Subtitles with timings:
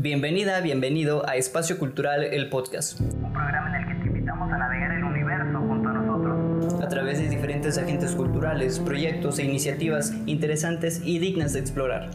[0.00, 3.00] Bienvenida, bienvenido a Espacio Cultural, el podcast.
[3.00, 6.80] Un programa en el que te invitamos a navegar el universo junto a nosotros.
[6.80, 12.10] A través de diferentes agentes culturales, proyectos e iniciativas interesantes y dignas de explorar.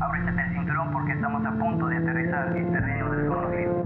[0.00, 3.84] Ábrete el cinturón porque estamos a punto de aterrizar en terreno desconocido.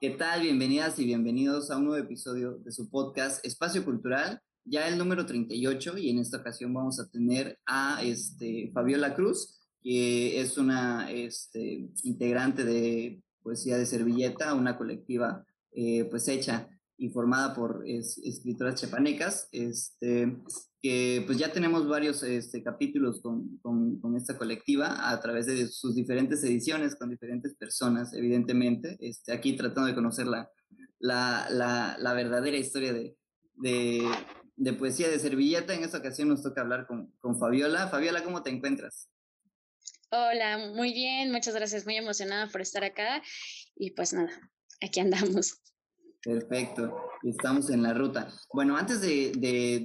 [0.00, 0.40] ¿Qué tal?
[0.40, 5.26] Bienvenidas y bienvenidos a un nuevo episodio de su podcast Espacio Cultural, ya el número
[5.26, 11.10] 38 y en esta ocasión vamos a tener a este, Fabiola Cruz, que es una
[11.12, 18.80] este, integrante de Poesía de Servilleta, una colectiva eh, pues hecha y formada por escritoras
[18.80, 20.38] chapanecas, este,
[20.80, 25.94] que pues ya tenemos varios este, capítulos con, con, esta colectiva a través de sus
[25.94, 30.48] diferentes ediciones con diferentes personas, evidentemente, este, aquí tratando de conocer la,
[30.98, 33.16] la, la, la verdadera historia de,
[33.56, 34.08] de,
[34.56, 35.74] de, poesía de servilleta.
[35.74, 37.88] En esta ocasión nos toca hablar con, con Fabiola.
[37.88, 39.10] Fabiola, ¿cómo te encuentras?
[40.10, 43.22] Hola, muy bien, muchas gracias, muy emocionada por estar acá
[43.74, 44.30] y pues nada,
[44.80, 45.60] aquí andamos.
[46.22, 48.28] Perfecto, estamos en la ruta.
[48.52, 49.32] Bueno, antes de,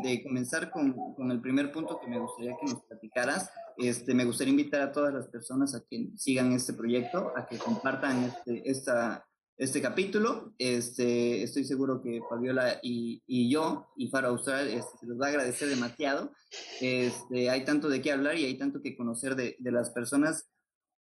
[0.02, 4.24] de, comenzar con, con, el primer punto que me gustaría que nos platicaras, este, me
[4.24, 8.70] gustaría invitar a todas las personas a que sigan este proyecto, a que compartan este,
[8.70, 9.28] esta,
[9.60, 10.54] este capítulo.
[10.58, 15.28] Este, estoy seguro que Fabiola y, y yo y Faro Austral este, se los va
[15.28, 16.32] a agradecer demasiado.
[16.80, 20.50] Este, hay tanto de qué hablar y hay tanto que conocer de, de las personas,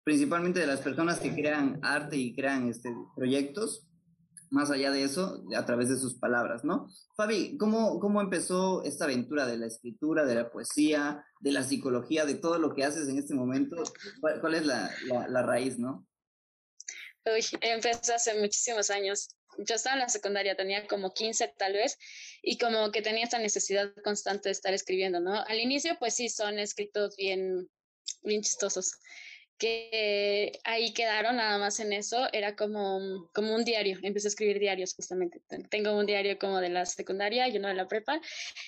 [0.05, 3.87] principalmente de las personas que crean arte y crean este, proyectos.
[4.51, 6.87] Más allá de eso, a través de sus palabras, ¿no?
[7.17, 12.25] Fabi, ¿cómo, ¿cómo empezó esta aventura de la escritura, de la poesía, de la psicología,
[12.25, 13.83] de todo lo que haces en este momento?
[14.21, 14.91] ¿Cuál, es la,
[15.27, 16.05] la raíz, no?
[17.25, 19.29] Uy, empezó hace muchísimos años.
[19.57, 21.97] Yo estaba en la secundaria, tenía como 15 tal vez,
[22.41, 25.41] y como que tenía esta necesidad constante de estar escribiendo, ¿no?
[25.45, 27.69] Al inicio, pues sí, son escritos bien,
[28.23, 28.99] bien chistosos
[29.57, 34.59] que ahí quedaron nada más en eso, era como, como un diario, empecé a escribir
[34.59, 35.41] diarios justamente.
[35.69, 38.19] Tengo un diario como de la secundaria y uno de la prepa,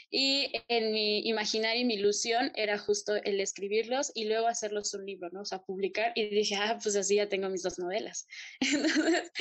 [0.10, 5.06] y en mi imaginario y mi ilusión era justo el escribirlos y luego hacerlos un
[5.06, 5.42] libro, ¿no?
[5.42, 8.28] O sea, publicar, y dije, ah, pues así ya tengo mis dos novelas.
[8.62, 9.32] Entonces,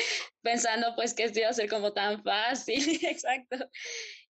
[0.43, 3.71] pensando pues que esto iba a ser como tan fácil, exacto.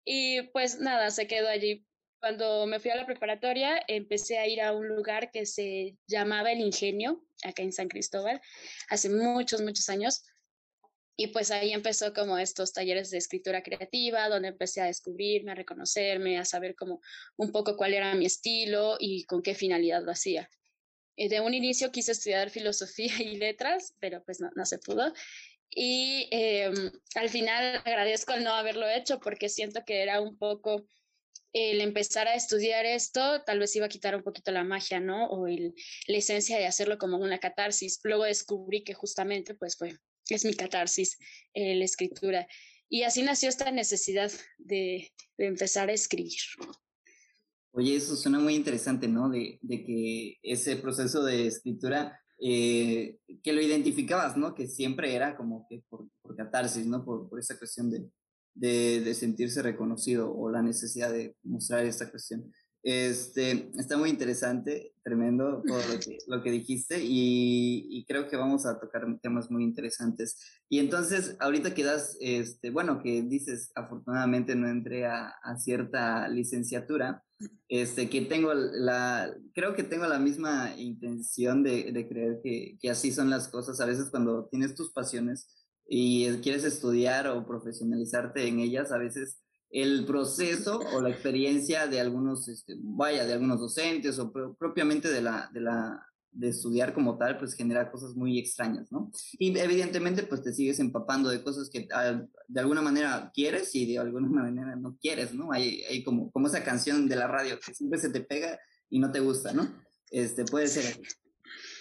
[0.03, 1.85] Y pues nada, se quedó allí
[2.25, 6.51] cuando me fui a la preparatoria, empecé a ir a un lugar que se llamaba
[6.51, 8.41] El Ingenio, acá en San Cristóbal,
[8.89, 10.23] hace muchos, muchos años.
[11.15, 15.55] Y pues ahí empezó como estos talleres de escritura creativa, donde empecé a descubrirme, a
[15.55, 16.99] reconocerme, a saber como
[17.37, 20.49] un poco cuál era mi estilo y con qué finalidad lo hacía.
[21.17, 25.13] Eh, de un inicio quise estudiar filosofía y letras, pero pues no, se pudo.
[25.69, 26.73] Y eh,
[27.13, 30.87] al final agradezco el no haberlo hecho porque siento que era un poco
[31.55, 35.29] el empezar a estudiar esto tal vez iba a quitar un poquito la magia, ¿no?
[35.29, 35.71] O la
[36.07, 38.01] esencia de hacerlo como una catarsis.
[38.03, 41.17] Luego descubrí que justamente, pues fue, es mi catarsis,
[41.53, 42.45] eh, la escritura.
[42.89, 46.41] Y así nació esta necesidad de, empezar a escribir.
[47.71, 49.29] Oye, eso suena muy interesante, ¿no?
[49.29, 54.53] De, de que ese proceso de escritura, eh, que lo identificabas, ¿no?
[54.53, 57.05] Que siempre era como que por, por catarsis, ¿no?
[57.05, 58.09] Por, por esa cuestión de,
[58.55, 62.51] de, de, sentirse reconocido o la necesidad de mostrar esta cuestión.
[62.85, 68.37] Este, está muy interesante, tremendo todo lo que, lo que dijiste y, y, creo que
[68.37, 70.61] vamos a tocar temas muy interesantes.
[70.69, 77.23] Y entonces, ahorita quedas, este, bueno, que dices, afortunadamente no entré a, a cierta licenciatura,
[77.69, 82.91] este, que tengo la, creo que tengo la misma intención de, de creer que, que
[82.91, 83.81] así son las cosas.
[83.81, 89.39] A veces cuando tienes tus pasiones, y quieres estudiar o profesionalizarte en ellas, a veces
[89.69, 95.21] el proceso o la experiencia de algunos, este, vaya, de algunos docentes o propiamente de
[95.21, 99.11] la, de la, de estudiar como tal, pues genera cosas muy extrañas, ¿no?
[99.39, 101.87] Y evidentemente, pues te sigues empapando de cosas que
[102.47, 105.51] de alguna manera quieres y de alguna manera no quieres, ¿no?
[105.51, 108.59] Hay, hay como, como esa canción de la radio que siempre se te pega
[108.89, 109.67] y no te gusta, ¿no?
[110.11, 111.01] Este, puede ser.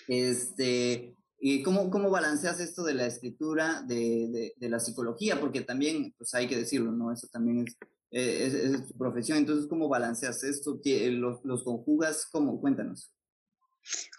[0.08, 1.14] Este,
[1.46, 5.38] ¿Y cómo, cómo balanceas esto de la escritura, de, de, la psicología?
[5.38, 7.12] Porque también, pues hay que decirlo, ¿no?
[7.12, 7.66] Eso también
[8.10, 9.36] eh, es tu profesión.
[9.36, 10.80] Entonces, ¿cómo balanceas esto?
[10.82, 12.24] ¿Los, los conjugas?
[12.32, 12.58] ¿Cómo?
[12.62, 13.12] Cuéntanos.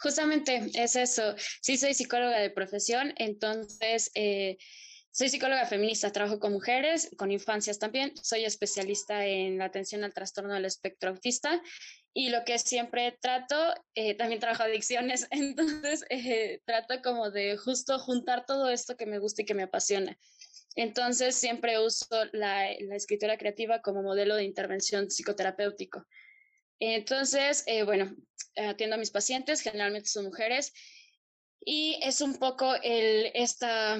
[0.04, 1.33] Justamente es eso.
[1.63, 4.60] Sí, soy psicóloga de profesión, entonces eh,
[5.10, 8.13] soy psicóloga feminista, trabajo con mujeres, con infancias también.
[8.22, 11.60] Soy especialista en la atención al trastorno del espectro autista
[12.17, 18.00] y lo que siempre trato, eh, también trabajo adicciones, entonces eh, trato como de justo
[18.00, 20.17] juntar todo esto que me gusta y que me apasiona.
[20.77, 26.07] Entonces siempre uso la, la escritura creativa como modelo de intervención psicoterapéutico.
[26.79, 28.15] Entonces, eh, bueno,
[28.56, 30.71] atiendo a mis pacientes, generalmente son mujeres,
[31.59, 33.97] y es un poco el, esta,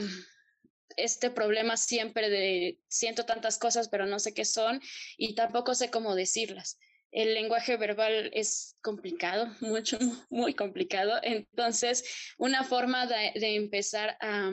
[0.96, 4.80] este problema siempre de siento tantas cosas, pero no sé qué son
[5.18, 6.78] y tampoco sé cómo decirlas.
[7.16, 9.98] El lenguaje verbal es complicado, mucho,
[10.30, 11.18] muy complicado.
[11.24, 12.04] Entonces,
[12.38, 14.52] una forma de, empezar a,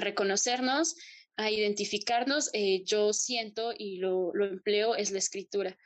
[0.00, 0.96] reconocernos,
[1.36, 5.76] a identificarnos, eh, yo siento y lo, lo, empleo es la escritura.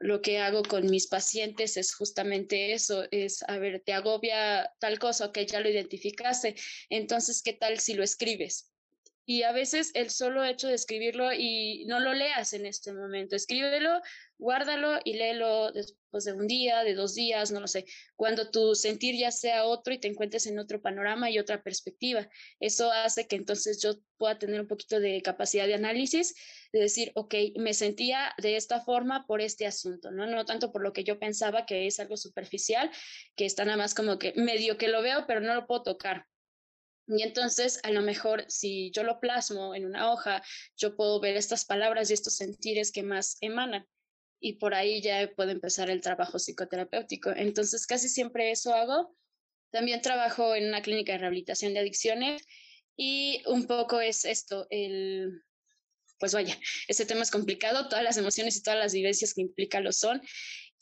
[0.00, 4.98] Lo que hago con mis pacientes es justamente eso, es, a ver, te agobia tal
[4.98, 6.56] cosa, que ya lo identificaste,
[6.90, 8.71] entonces, ¿qué tal si lo escribes?
[9.24, 13.36] Y a veces el solo hecho de escribirlo y no lo leas en este momento,
[13.36, 14.00] escríbelo,
[14.36, 17.84] guárdalo y léelo después de un día, de dos días, no lo sé,
[18.16, 22.28] cuando tu sentir ya sea otro y te encuentres en otro panorama y otra perspectiva.
[22.58, 26.34] Eso hace que entonces yo pueda tener un poquito de capacidad de análisis,
[26.72, 30.26] de decir, ok, me sentía de esta forma por este asunto, ¿no?
[30.26, 32.90] No tanto por lo que yo pensaba que es algo superficial,
[33.36, 36.26] que está nada más como que medio que lo veo, pero no lo puedo tocar
[37.16, 40.42] y entonces, a lo mejor, si yo lo plasmo en una hoja,
[40.76, 43.86] yo puedo ver estas palabras y estos sentires que más emanan.
[44.40, 47.30] Y por ahí ya puedo empezar el trabajo psicoterapéutico.
[47.30, 49.16] Entonces, casi siempre eso hago.
[49.70, 52.42] También trabajo en una clínica de rehabilitación de adicciones
[52.96, 55.42] y un poco es esto, el,
[56.18, 56.58] pues vaya,
[56.88, 60.20] ese tema es complicado, todas las emociones y todas las vivencias que implica lo son.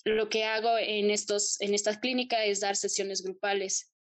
[0.04, 3.92] Lo que hago en, estos, en esta clínica es dar sesiones grupales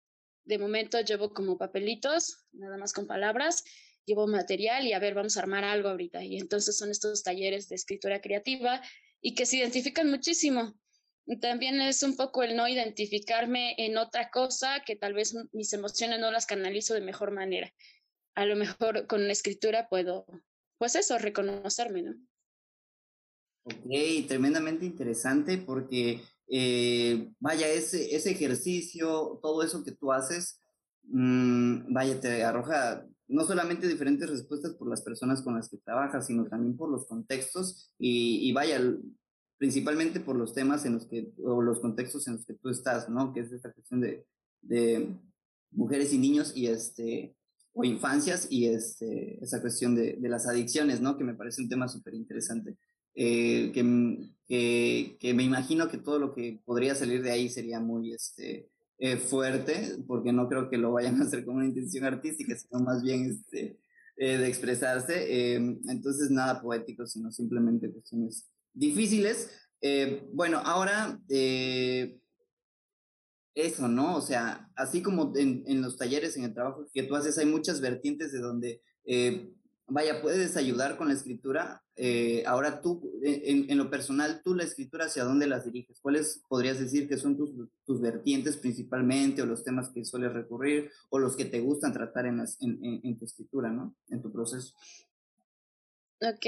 [0.45, 3.63] de momento llevo como papelitos, nada más con palabras,
[4.05, 6.23] llevo material y a ver, vamos a armar algo ahorita.
[6.23, 8.81] Y entonces son estos talleres de escritura creativa
[9.21, 10.75] y que se identifican muchísimo.
[11.41, 16.19] También es un poco el no identificarme en otra cosa que tal vez mis emociones
[16.19, 17.71] no las canalizo de mejor manera.
[18.35, 20.25] A lo mejor con la escritura puedo,
[20.79, 22.15] pues eso, reconocerme, ¿no?
[23.63, 30.61] Ok, tremendamente interesante porque eh, vaya, ese, ese ejercicio, todo eso que tú haces,
[31.03, 36.25] mmm, vaya, te arroja no solamente diferentes respuestas por las personas con las que trabajas,
[36.25, 38.81] sino también por los contextos y, y vaya,
[39.59, 43.07] principalmente por los temas en los que, o los contextos en los que tú estás,
[43.07, 43.31] ¿no?
[43.31, 44.25] Que es esta cuestión de,
[44.61, 45.15] de
[45.71, 47.35] mujeres y niños y este,
[47.73, 51.15] o infancias y este, esa cuestión de, de las adicciones, ¿no?
[51.15, 52.77] Que me parece un tema súper interesante.
[53.15, 58.13] Eh, que, que, me imagino que todo lo que podría salir de ahí sería muy
[58.13, 62.55] este, eh, fuerte, porque no creo que lo vayan a hacer con una intención artística,
[62.55, 63.77] sino más bien este,
[64.17, 65.55] eh, de expresarse.
[65.55, 69.51] entonces, nada poético, sino simplemente cuestiones difíciles.
[70.33, 71.19] bueno, ahora,
[73.55, 74.15] eso, ¿no?
[74.15, 77.45] O sea, así como en, en, los talleres, en el trabajo que tú haces, hay
[77.45, 78.81] muchas vertientes de donde
[79.89, 81.83] vaya, puedes ayudar con la escritura.
[81.95, 85.99] Eh, ahora tú, en, lo personal, tú la escritura, ¿hacia dónde las diriges?
[85.99, 91.19] ¿Cuáles podrías decir que son tus, vertientes principalmente o los temas que sueles recurrir o
[91.19, 93.95] los que te gustan tratar en, tu escritura, ¿no?
[94.09, 94.73] En tu proceso.
[96.21, 96.45] Ok.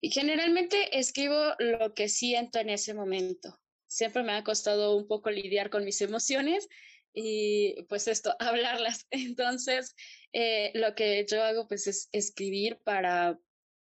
[0.00, 3.58] Generalmente escribo lo que siento en ese momento.
[3.86, 6.68] Siempre me ha costado un poco lidiar con mis emociones
[7.14, 9.06] y pues esto, hablarlas.
[9.10, 9.94] Entonces,
[10.32, 13.38] eh, lo que yo hago pues es escribir para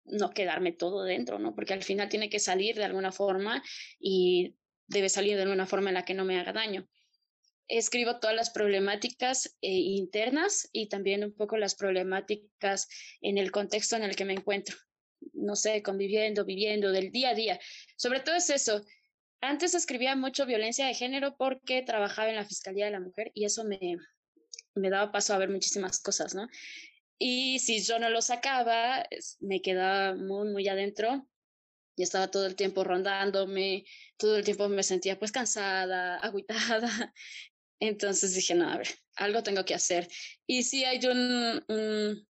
[0.04, 1.54] no quedarme todo dentro, ¿no?
[1.54, 3.62] Porque al final tiene que salir de alguna forma
[3.98, 4.56] y
[4.86, 6.88] debe salir de alguna forma en la que no me haga daño.
[7.68, 12.88] Escribo todas las problemáticas eh, internas y también un poco las problemáticas
[13.20, 14.76] en el contexto en el que me encuentro.
[15.32, 17.58] No sé, conviviendo, viviendo, del día a día.
[17.96, 18.84] Sobre todo es eso,
[19.40, 23.44] antes escribía mucho violencia de género porque trabajaba en la Fiscalía de la Mujer y
[23.44, 23.98] eso me,
[24.74, 26.48] me daba paso a ver muchísimas cosas, ¿no?
[27.18, 29.06] Y si yo no lo sacaba,
[29.40, 31.26] me quedaba muy, muy adentro
[31.96, 33.84] y estaba todo el tiempo rondándome,
[34.18, 37.14] todo el tiempo me sentía pues cansada, agüitada.
[37.80, 40.08] Entonces dije, no, a ver, algo tengo que hacer.
[40.46, 42.28] Y sí hay un, un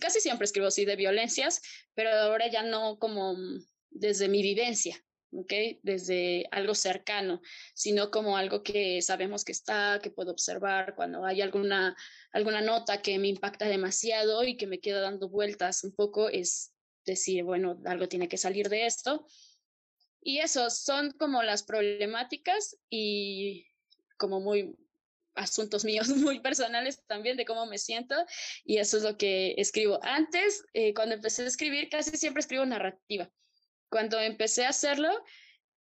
[0.00, 1.60] casi siempre escribo así de violencias,
[1.94, 3.36] pero ahora ya no como
[3.90, 7.42] desde mi vivencia, Desde algo cercano,
[7.74, 11.94] sino como algo que sabemos que está, que puedo observar cuando hay alguna,
[12.32, 16.72] alguna nota que me impacta demasiado y que me queda dando vueltas un poco, es
[17.04, 19.26] decir, bueno, algo tiene que salir de esto.
[20.22, 23.66] Y eso son como las problemáticas y
[24.16, 24.76] como muy
[25.34, 28.14] asuntos míos muy personales también de cómo me siento
[28.64, 30.00] y eso es lo que escribo.
[30.02, 33.30] Antes, eh, cuando empecé a escribir, casi siempre escribo narrativa
[33.90, 35.10] cuando empecé a hacerlo,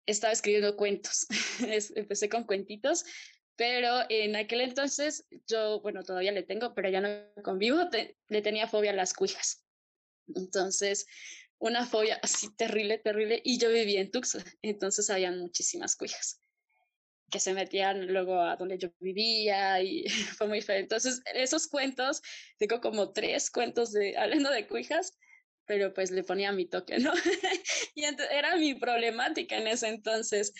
[0.05, 1.27] estaba escribiendo cuentos.
[1.95, 3.05] empecé con cuentitos,
[3.55, 7.10] pero en aquel entonces yo, bueno, todavía le tengo, pero ya no
[7.43, 7.89] convivo,
[8.27, 9.63] le tenía fobia a las cuijas.
[10.36, 11.05] Entonces,
[11.60, 16.39] una fobia así terrible, terrible, y yo vivía en Tuxtla, entonces habían muchísimas cuijas
[17.33, 20.05] que se metían luego a donde yo vivía y
[20.38, 20.77] fue muy feo.
[20.77, 22.22] Entonces, esos cuentos,
[22.60, 25.17] tengo como tres cuentos de, hablando de cuijas,
[25.65, 27.13] pero pues le ponía mi toque, ¿no?
[27.96, 30.53] y era mi problemática en ese entonces.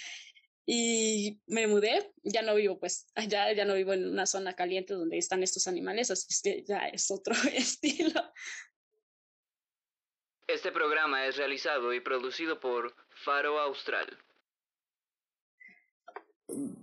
[0.66, 4.94] Y me mudé, ya no vivo pues allá, ya no vivo en una zona caliente
[4.94, 8.22] donde están estos animales, así que ya es otro estilo.
[10.48, 14.18] Este programa es realizado y producido por Faro Austral.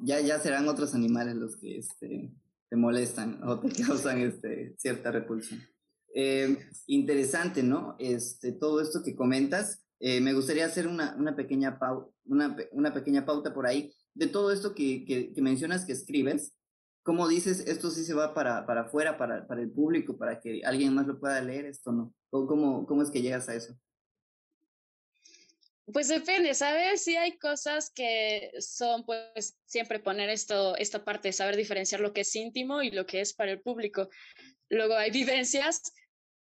[0.03, 2.31] Ya, ya serán otros animales los que este,
[2.69, 5.67] te molestan o te causan este, cierta repulsión.
[6.15, 7.97] Eh, interesante, ¿no?
[7.99, 9.85] Este, todo esto que comentas.
[10.01, 11.79] Eh, me gustaría hacer una, una, pequeña
[12.25, 16.55] una, una, pequeña pauta por ahí de todo esto que, que, que, mencionas que escribes.
[17.03, 20.63] ¿Cómo dices, esto sí se va para, para afuera, para, para el público, para que
[20.65, 22.15] alguien más lo pueda leer, esto no?
[22.31, 23.75] ¿Cómo, cómo es que llegas a eso?
[25.93, 27.03] Pues depende, ¿sabes?
[27.03, 32.21] Sí hay cosas que son, pues, siempre poner esto, esta parte, saber diferenciar lo que
[32.21, 34.09] es íntimo y lo que es para el público.
[34.69, 35.93] Luego hay vivencias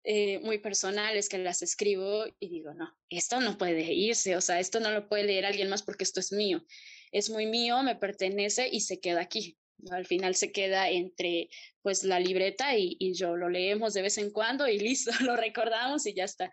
[0.04, 4.60] eh, muy personales que las escribo y digo, no, esto no puede irse, o sea,
[4.60, 6.66] esto no lo puede leer alguien más porque esto es mío.
[7.12, 9.60] Es muy mío, me pertenece y se queda aquí.
[9.92, 11.50] Al final se queda entre
[11.84, 16.08] pues la libreta y, yo lo leemos de vez en cuando y listo, lo recordamos
[16.08, 16.52] y ya está.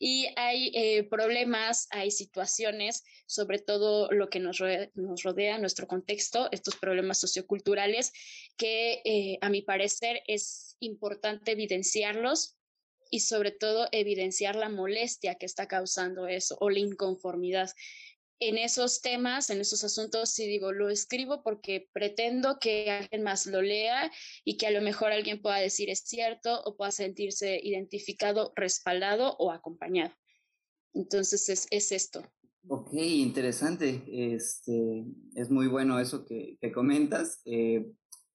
[0.00, 5.86] Y hay eh, problemas, hay situaciones, sobre todo lo que nos rodea, nos rodea, nuestro
[5.86, 8.12] contexto, estos problemas socioculturales,
[8.56, 12.57] que eh, a mi parecer es importante evidenciarlos
[13.10, 17.70] y sobre todo evidenciar la molestia que está causando eso o la inconformidad
[18.40, 23.46] en esos temas, en esos asuntos, sí digo, lo escribo porque pretendo que alguien más
[23.46, 24.10] lo lea
[24.44, 29.36] y que a lo mejor alguien pueda decir es cierto o pueda sentirse identificado, respaldado
[29.38, 30.14] o acompañado.
[30.94, 32.22] Entonces es, es esto.
[32.68, 34.04] Ok, interesante.
[34.06, 37.86] Este, es muy bueno eso que, comentas, eh,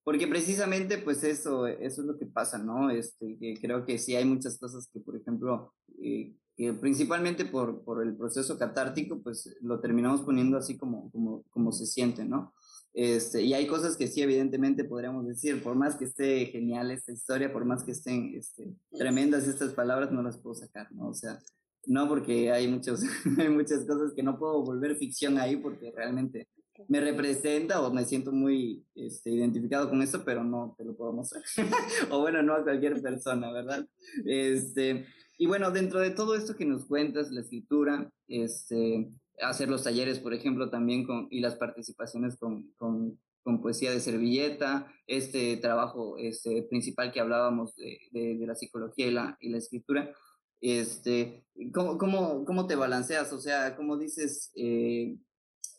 [0.03, 2.89] porque precisamente pues eso, eso es lo que pasa, ¿no?
[2.89, 7.83] Este, que creo que sí hay muchas cosas que, por ejemplo, eh, que principalmente por,
[7.83, 12.53] por el proceso catártico, pues lo terminamos poniendo así como, como, como se siente, ¿no?
[12.93, 17.11] Este, y hay cosas que sí, evidentemente podríamos decir, por más que esté genial esta
[17.11, 21.07] historia, por más que estén este, tremendas estas palabras, no las puedo sacar, ¿no?
[21.07, 21.39] O sea,
[21.87, 23.01] no porque hay, muchos,
[23.39, 26.47] hay muchas cosas que no puedo volver ficción ahí porque realmente
[26.87, 31.13] me representa o me siento muy este, identificado con esto, pero no te lo puedo
[31.13, 31.43] mostrar.
[32.11, 33.87] o bueno, no a cualquier persona, ¿verdad?
[34.25, 35.05] Este,
[35.37, 39.11] y bueno, dentro de todo esto que nos cuentas, la escritura, este,
[39.41, 43.99] hacer los talleres, por ejemplo, también con, y las participaciones con, con, con poesía de
[43.99, 49.57] servilleta, este trabajo este, principal que hablábamos de, de, la psicología y la, y la
[49.57, 50.13] escritura,
[50.61, 53.33] este, ¿cómo, cómo, ¿cómo te balanceas?
[53.33, 55.17] O sea, ¿cómo dices, eh,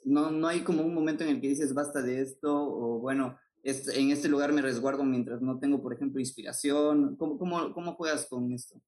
[0.04, 3.38] no, no hay como un momento en el que dices basta de esto o bueno,
[3.64, 7.16] en este lugar me resguardo mientras no tengo, por ejemplo, inspiración?
[7.16, 8.80] ¿Cómo, cómo, cómo juegas con esto?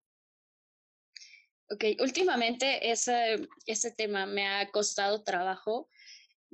[1.71, 5.89] Ok, últimamente ese, ese tema me ha costado trabajo,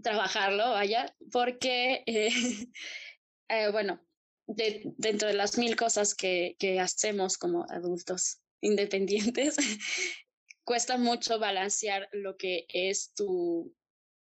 [0.02, 2.30] trabajarlo, vaya, porque, eh,
[3.48, 4.00] eh, bueno,
[4.46, 9.56] dentro de las mil cosas que, que hacemos como adultos independientes,
[10.64, 13.74] cuesta mucho balancear lo que es tu,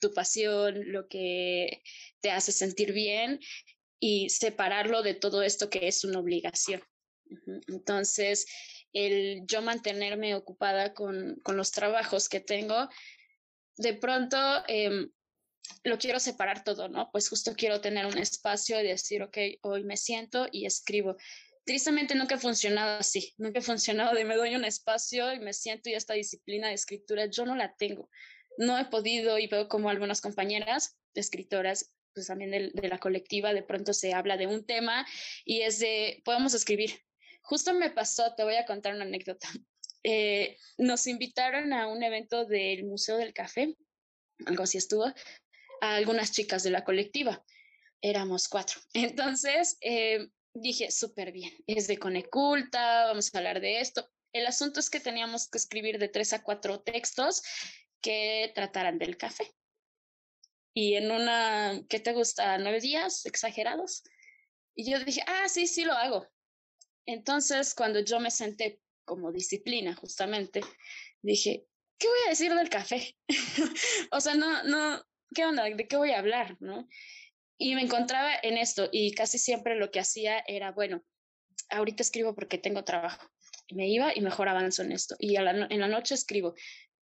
[0.04, 1.82] tu pasión, lo que
[2.20, 3.40] te hace sentir bien
[4.00, 6.84] y separarlo de todo esto que es una obligación.
[7.68, 8.46] Entonces,
[8.92, 12.90] el yo mantenerme ocupada con, con los trabajos que tengo,
[13.78, 15.08] de pronto eh,
[15.86, 17.10] lo quiero separar todo, ¿no?
[17.14, 21.16] Pues justo quiero tener un espacio y decir, ok, hoy me siento y escribo.
[21.66, 25.54] Tristemente nunca ha funcionado así, nunca ha funcionado de me doy un espacio y me
[25.54, 28.10] siento y esta disciplina de escritura yo no la tengo.
[28.58, 33.54] No he podido y veo como algunas compañeras escritoras pues también de, de, la colectiva,
[33.54, 35.04] de pronto se habla de un tema
[35.46, 37.02] y es de, podemos escribir,
[37.44, 39.50] Justo me pasó, te voy a contar una anécdota.
[40.04, 43.76] Eh, nos invitaron a un evento del Museo del Café,
[44.46, 45.06] algo así estuvo,
[45.82, 47.44] a algunas chicas de la colectiva.
[48.02, 48.80] Éramos cuatro.
[48.94, 54.10] Entonces eh, dije, súper bien, es de Coneculta, vamos a hablar de esto.
[54.32, 57.44] El asunto es que teníamos que escribir de tres a cuatro textos
[58.04, 59.52] que trataran del café.
[60.76, 62.58] Y en una, ¿qué te gusta?
[62.60, 64.04] ¿Nueve días exagerados?
[64.76, 66.28] Y yo dije, ah, sí, sí lo hago.
[67.06, 70.62] Entonces, cuando yo me senté como disciplina, justamente,
[71.22, 71.66] dije,
[71.98, 73.16] ¿qué voy a decir del café?
[74.12, 75.64] o sea, no, no, ¿qué onda?
[75.64, 76.58] ¿De qué voy a hablar?
[76.60, 76.88] ¿No?
[77.58, 81.04] Y me encontraba en esto y casi siempre lo que hacía era, bueno,
[81.70, 83.30] ahorita escribo porque tengo trabajo.
[83.72, 85.16] me iba y mejor avanzo en esto.
[85.20, 86.56] Y en la noche escribo.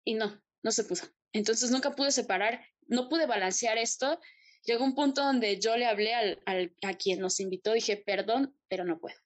[0.04, 1.08] Y no, no se puso.
[1.34, 4.20] Entonces nunca pude separar, no pude balancear esto.
[4.64, 6.42] Llegó un punto donde yo le hablé al,
[6.82, 9.18] a quien nos invitó, dije, perdón, pero no puedo.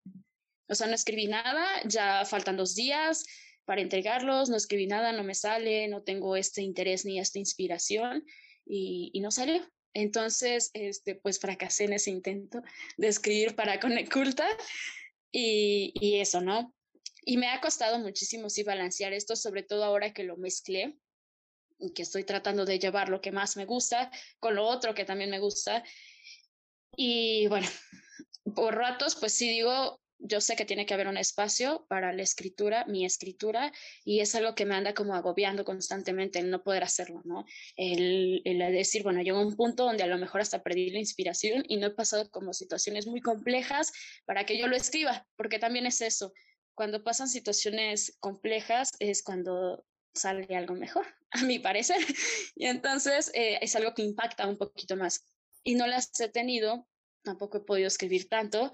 [0.67, 3.23] O sea, no escribí nada, ya faltan dos días
[3.65, 8.25] para entregarlos, no escribí nada, no me sale, no tengo este interés ni esta inspiración
[8.65, 9.61] y, y no salió.
[9.93, 12.61] Entonces, este, pues fracasé en ese intento
[12.97, 14.47] de escribir para Coneculta
[15.31, 16.73] y, y eso, ¿no?
[17.23, 20.97] Y me ha costado muchísimo sí balancear esto, sobre todo ahora que lo mezclé
[21.95, 25.29] que estoy tratando de llevar lo que más me gusta con lo otro que también
[25.29, 25.83] me gusta.
[26.95, 27.67] Y bueno,
[28.55, 32.23] por ratos, pues sí digo, yo sé que tiene que haber un espacio para la
[32.23, 33.71] escritura, mi escritura,
[34.03, 37.45] y es algo que me anda como agobiando constantemente el no poder hacerlo, ¿no?
[37.75, 41.63] El, el decir, bueno, llegó un punto donde a lo mejor hasta perdí la inspiración
[41.67, 43.91] y no he pasado como situaciones muy complejas
[44.25, 46.33] para que yo lo escriba, porque también es eso.
[46.73, 49.85] Cuando pasan situaciones complejas es cuando
[50.17, 51.97] sale algo mejor, a mi parecer.
[52.55, 55.25] Y entonces eh, es algo que impacta un poquito más.
[55.63, 56.87] Y no las he tenido,
[57.23, 58.71] tampoco he podido escribir tanto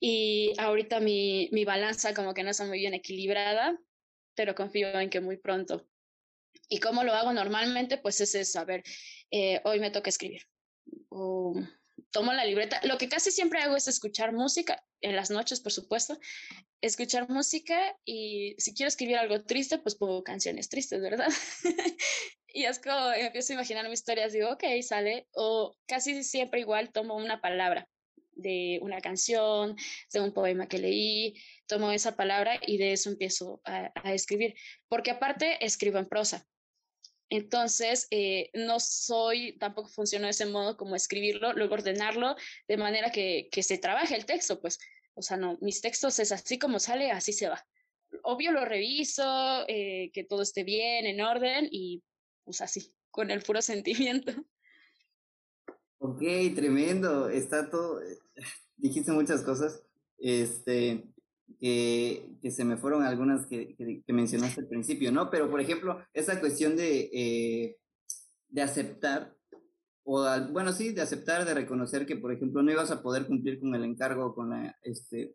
[0.00, 3.78] y ahorita mi, mi balanza como que no está muy bien equilibrada,
[4.34, 5.86] pero confío en que muy pronto.
[6.68, 7.98] ¿Y cómo lo hago normalmente?
[7.98, 8.64] Pues es eso,
[9.30, 10.42] eh, hoy me toca escribir.
[11.10, 11.54] O
[12.10, 12.80] tomo la libreta.
[12.84, 16.18] Lo que casi siempre hago es escuchar música, en las noches, por supuesto,
[16.80, 21.28] escuchar música y si quiero escribir algo triste, pues pongo canciones tristes, ¿verdad?
[22.48, 25.26] y es como empiezo a imaginar mis historias, digo, ok, sale.
[25.32, 27.88] O casi siempre igual tomo una palabra
[28.40, 29.76] de una canción,
[30.12, 31.34] de un poema que leí,
[31.66, 34.54] tomo esa palabra y de eso empiezo a, escribir,
[34.88, 36.46] porque aparte escribo en prosa.
[37.30, 42.36] Entonces, eh, no soy, tampoco funciona de ese modo como escribirlo, luego ordenarlo
[42.68, 44.78] de manera que, que se trabaje el texto, pues,
[45.14, 47.64] o sea, no, mis textos es así como sale, así se va.
[48.22, 52.02] Obvio lo reviso, eh, que todo esté bien, en orden y
[52.44, 54.32] pues así, con el puro sentimiento.
[55.98, 56.22] Ok,
[56.54, 57.28] tremendo.
[57.28, 58.02] Está todo.
[58.02, 58.18] Eh,
[58.76, 59.82] dijiste muchas cosas.
[60.18, 61.04] Este.
[61.58, 65.30] Que, que se me fueron algunas que, que, mencionaste al principio, ¿no?
[65.30, 67.76] Pero, por ejemplo, esa cuestión de, eh,
[68.48, 69.34] de aceptar,
[70.04, 73.60] o bueno, sí, de aceptar, de reconocer que, por ejemplo, no ibas a poder cumplir
[73.60, 75.34] con el encargo, con la, este,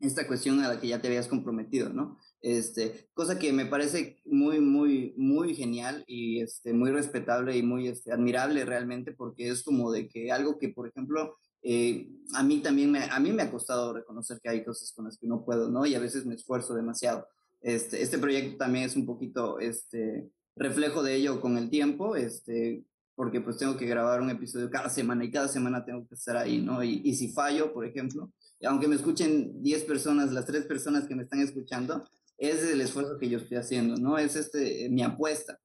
[0.00, 2.18] esta cuestión a la que ya te habías comprometido, ¿no?
[2.40, 7.88] Este, cosa que me parece muy, muy, muy genial y este, muy respetable y muy
[7.88, 11.36] este, admirable realmente, porque es como de que algo que, por ejemplo,
[11.68, 15.06] eh, a mí también me, a mí me ha costado reconocer que hay cosas con
[15.06, 15.84] las que no puedo, ¿no?
[15.84, 17.26] Y a veces me esfuerzo demasiado.
[17.60, 22.84] Este, este proyecto también es un poquito este, reflejo de ello con el tiempo, este,
[23.16, 26.36] porque pues tengo que grabar un episodio cada semana y cada semana tengo que estar
[26.36, 26.84] ahí, ¿no?
[26.84, 28.30] Y, y si fallo, por ejemplo,
[28.64, 32.04] aunque me escuchen 10 personas, las 3 personas que me están escuchando,
[32.38, 34.18] es el esfuerzo que yo estoy haciendo, ¿no?
[34.18, 35.58] Es este, mi apuesta.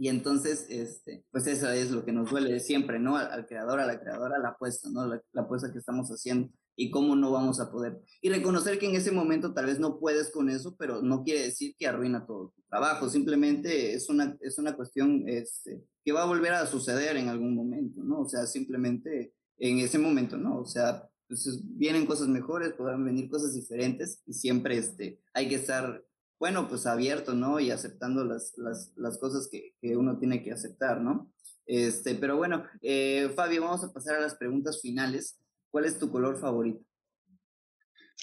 [0.00, 3.18] Y entonces, este, pues eso es lo que nos duele siempre, ¿no?
[3.18, 5.06] Al, creador, a la creadora, la apuesta, ¿no?
[5.06, 8.00] La, apuesta que estamos haciendo y cómo no vamos a poder.
[8.22, 11.42] Y reconocer que en ese momento tal vez no puedes con eso, pero no quiere
[11.42, 13.10] decir que arruina todo tu trabajo.
[13.10, 17.54] Simplemente es una, es una cuestión este, que va a volver a suceder en algún
[17.54, 18.20] momento, ¿no?
[18.20, 20.60] O sea, simplemente en ese momento, ¿no?
[20.60, 25.56] O sea, entonces vienen cosas mejores, podrán venir cosas diferentes y siempre este, hay que
[25.56, 26.02] estar,
[26.40, 27.60] bueno, pues abierto, ¿no?
[27.60, 31.30] Y aceptando las, las, las cosas que, que, uno tiene que aceptar, ¿no?
[31.66, 35.38] Este, pero bueno, eh, Fabio, vamos a pasar a las preguntas finales.
[35.70, 36.82] ¿Cuál es tu color favorito?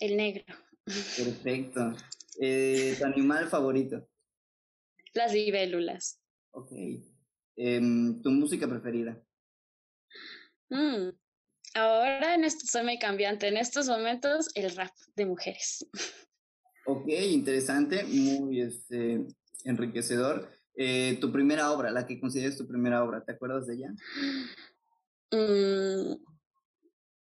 [0.01, 0.43] El negro.
[0.83, 1.93] Perfecto.
[2.39, 4.07] Eh, ¿Tu animal favorito?
[5.13, 6.21] Las libélulas.
[6.51, 6.71] Ok.
[7.55, 9.19] Em, ¿Tu música preferida?
[10.69, 11.09] Mm,
[11.77, 13.47] Ahora en esto soy muy cambiante.
[13.47, 15.85] En estos momentos, el rap de mujeres.
[16.89, 19.27] Ok, interesante, muy este,
[19.65, 20.49] enriquecedor.
[20.73, 23.93] Eh, tu primera obra, la que consideres tu primera obra, ¿te acuerdas de ella?
[25.31, 26.15] Mm,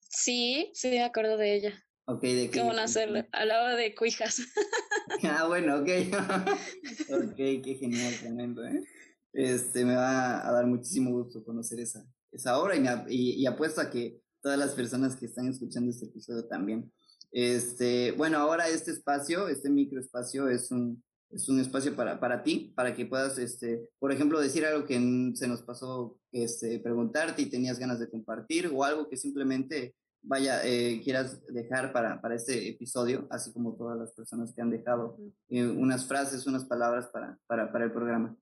[0.02, 1.86] sí, sí, me acuerdo de ella.
[2.08, 2.60] Ok, ¿de qué?
[2.60, 3.26] ¿Cómo hacerlo?
[3.32, 4.41] Al lado de cuijas.
[5.23, 5.89] ah, bueno, ok.
[7.23, 8.84] ok, qué genial, tremendo, ¿eh?
[9.32, 12.76] Este, me va a dar muchísimo gusto conocer esa, esa obra
[13.08, 16.91] y, y apuesto a que todas las personas que están escuchando este episodio también.
[17.34, 22.72] Este, bueno, ahora este espacio, este microespacio es un, es un espacio para, para ti,
[22.76, 24.96] para que puedas, este, por ejemplo, decir algo que
[25.36, 30.63] se nos pasó este, preguntarte y tenías ganas de compartir o algo que simplemente vaya,
[30.63, 35.17] eh, quieras dejar para, para este episodio, así como todas las personas que han dejado
[35.50, 38.38] eh, unas frases, unas palabras para, para, para el programa.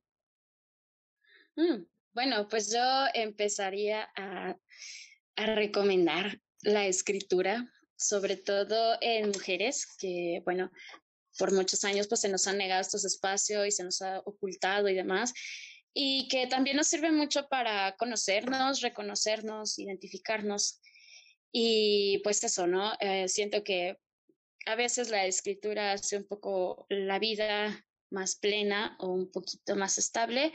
[1.56, 4.56] Mm, bueno, pues yo empezaría a
[5.36, 7.71] a recomendar la escritura,
[8.02, 10.72] sobre todo en mujeres, que bueno,
[11.38, 14.90] por muchos años pues se nos han negado estos espacios y se nos ha ocultado
[14.90, 15.34] y demás
[15.94, 20.82] y que también nos sirve mucho para conocernos, reconocernos, identificarnos.
[21.52, 22.94] Y pues eso, ¿no?
[23.00, 23.98] Eh, siento que
[24.66, 29.98] a veces la escritura hace un poco la vida más plena o un poquito más
[29.98, 30.54] estable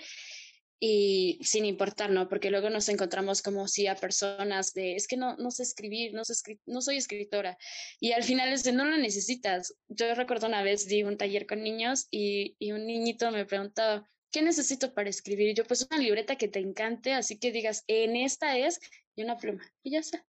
[0.79, 2.29] y sin importar, ¿no?
[2.29, 6.13] Porque luego nos encontramos como si a personas de, es que no, no sé escribir,
[6.13, 6.35] no, sé
[6.67, 7.57] no soy escritora.
[7.99, 9.75] Y al final es de, no lo necesitas.
[9.89, 14.09] Yo recuerdo una vez di un taller con niños y, y un niñito me preguntaba,
[14.31, 15.49] ¿qué necesito para escribir?
[15.51, 18.81] Y yo, pues una libreta que te encante, así que digas, en esta es,
[19.15, 20.25] y una pluma, y ya está.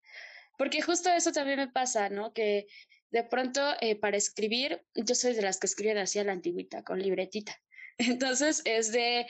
[0.57, 2.33] Porque justo eso también me pasa, ¿no?
[2.33, 2.67] Que
[3.11, 6.83] de pronto eh, para escribir, yo soy de las que escriben así a la antigüita,
[6.83, 7.59] con libretita.
[7.97, 9.25] Entonces es de,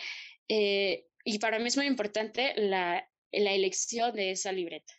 [0.50, 4.94] eh, y para mí es muy importante la, la elección de esa libreta.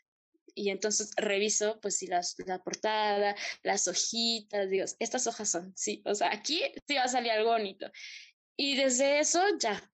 [0.54, 6.02] Y entonces reviso, pues, si las, la portada, las hojitas, digo, estas hojas son, sí,
[6.06, 7.90] o sea, aquí sí va a salir algo bonito.
[8.56, 9.92] Y desde eso ya,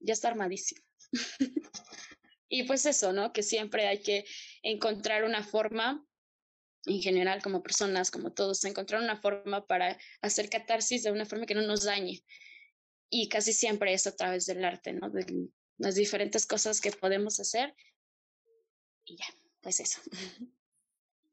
[0.00, 0.82] ya está armadísimo.
[2.48, 3.32] y pues eso, ¿no?
[3.32, 4.26] Que siempre hay que
[4.62, 6.06] encontrar una forma,
[6.84, 11.46] en general como personas, como todos, encontrar una forma para hacer catarsis de una forma
[11.46, 12.22] que no nos dañe.
[13.08, 15.10] Y casi siempre es a través del arte, ¿no?
[15.10, 17.74] De las diferentes cosas que podemos hacer.
[19.04, 19.26] Y ya,
[19.60, 20.00] pues eso.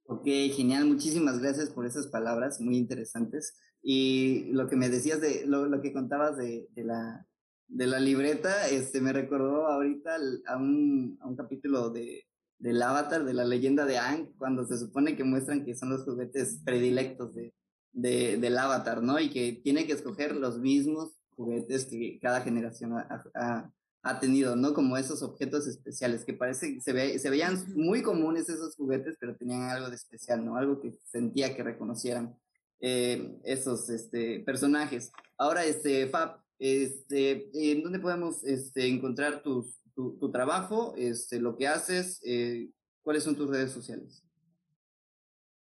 [0.05, 0.85] Ok, genial.
[0.85, 3.55] Muchísimas gracias por esas palabras muy interesantes.
[3.81, 7.25] Y lo que me decías de lo, lo que contabas de, de, la,
[7.67, 12.27] de la libreta, este, me recordó ahorita a un, a un capítulo de,
[12.59, 16.03] del Avatar, de la leyenda de Aang, cuando se supone que muestran que son los
[16.03, 17.53] juguetes predilectos de,
[17.93, 19.19] de, del Avatar, ¿no?
[19.19, 23.71] Y que tiene que escoger los mismos juguetes que cada generación ha, ha,
[24.03, 24.73] ha tenido, ¿no?
[24.73, 29.35] Como esos objetos especiales, que parece, se, ve, se veían muy comunes esos juguetes, pero
[29.37, 30.57] tenían algo de especial, ¿no?
[30.57, 32.37] Algo que sentía que reconocieran
[32.81, 35.13] eh, esos este, personajes.
[35.37, 41.57] Ahora, este, Fab, este, ¿en dónde podemos este, encontrar tus, tu, tu, trabajo, este, lo
[41.57, 42.19] que haces?
[42.25, 42.69] Eh,
[43.03, 44.21] ¿Cuáles son tus redes sociales?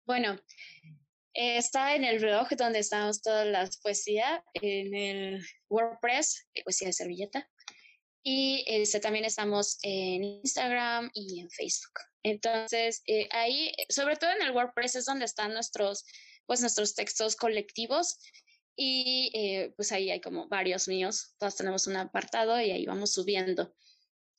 [0.06, 0.38] Bueno,
[1.38, 7.50] está en el blog donde estamos todas las poesías, en el WordPress, poesía de servilleta.
[8.23, 11.93] Y este, también estamos en Instagram y en Facebook.
[12.23, 16.04] Entonces, eh, ahí, sobre todo en el WordPress es donde están nuestros
[16.47, 18.17] pues nuestros textos colectivos
[18.76, 23.13] y eh, pues ahí hay como varios míos, todos tenemos un apartado y ahí vamos
[23.13, 23.76] subiendo.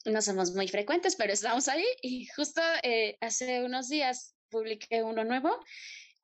[0.05, 5.25] No somos muy frecuentes, pero estamos ahí y justo eh, hace unos días publiqué uno
[5.25, 5.51] nuevo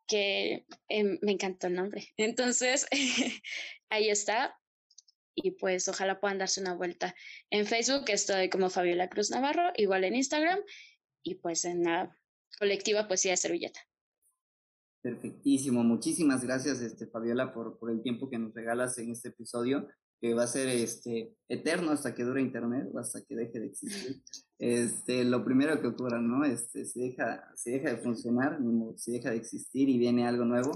[0.06, 2.12] que eh, me encantó el nombre.
[2.16, 2.86] Entonces,
[3.90, 4.58] ahí está.
[5.36, 7.14] Y pues ojalá puedan darse una vuelta.
[7.50, 10.60] En Facebook estoy como Fabiola Cruz Navarro, igual en Instagram
[11.24, 12.16] y pues en la
[12.58, 13.80] colectiva Poesía de Servilleta.
[15.04, 19.86] Perfectísimo, muchísimas gracias, este, Fabiola, por, por el tiempo que nos regalas en este episodio,
[20.18, 23.66] que va a ser este, eterno hasta que dure Internet o hasta que deje de
[23.66, 24.22] existir.
[24.56, 26.44] Este, lo primero que ocurra, ¿no?
[26.44, 28.58] Este, si deja, si deja de funcionar,
[28.96, 30.70] si deja de existir y viene algo nuevo,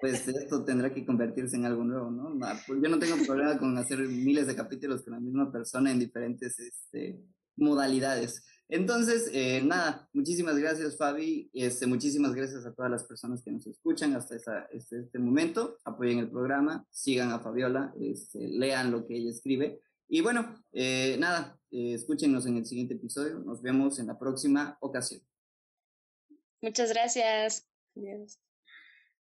[0.00, 2.38] pues esto tendrá que convertirse en algo nuevo, ¿no?
[2.66, 5.98] Pues yo no tengo problema con hacer miles de capítulos con la misma persona en
[5.98, 7.20] diferentes este,
[7.56, 8.44] modalidades.
[8.68, 13.66] Entonces, eh, nada, muchísimas gracias Fabi, este, muchísimas gracias a todas las personas que nos
[13.66, 14.36] escuchan hasta
[14.72, 19.82] este, este momento, apoyen el programa, sigan a Fabiola, este, lean lo que ella escribe
[20.14, 24.76] y bueno, eh, nada, eh, escúchenos en el siguiente episodio, nos vemos en la próxima
[24.80, 25.22] ocasión.
[26.60, 27.66] Muchas gracias.
[27.96, 28.38] Adiós.